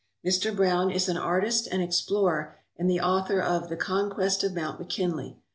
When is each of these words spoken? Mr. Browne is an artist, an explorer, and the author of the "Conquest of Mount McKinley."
Mr. 0.25 0.55
Browne 0.55 0.89
is 0.89 1.07
an 1.09 1.15
artist, 1.17 1.67
an 1.67 1.79
explorer, 1.79 2.55
and 2.75 2.89
the 2.89 2.99
author 2.99 3.39
of 3.39 3.69
the 3.69 3.77
"Conquest 3.77 4.43
of 4.43 4.55
Mount 4.55 4.79
McKinley." 4.79 5.37